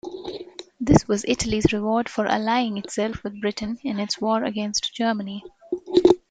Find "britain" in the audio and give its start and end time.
3.39-3.77